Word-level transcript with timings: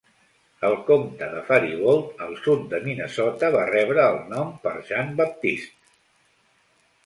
El 0.69 0.77
comtat 0.87 1.35
de 1.37 1.43
Faribault, 1.49 2.23
al 2.27 2.33
sud 2.47 2.65
de 2.73 2.81
Minnesota, 2.87 3.53
va 3.59 3.69
rebre 3.73 4.09
el 4.15 4.19
nom 4.35 4.51
per 4.67 4.75
Jean-Baptiste. 4.91 5.97